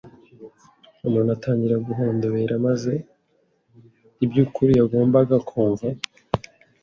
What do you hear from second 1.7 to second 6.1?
guhondobera, maze iby’ukuri yagombaga kumva,